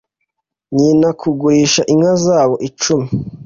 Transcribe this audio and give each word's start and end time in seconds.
nyina 0.77 1.07
kugurisha 1.19 1.81
inka 1.93 2.13
zabo 2.23 2.55
icumi 2.67 3.07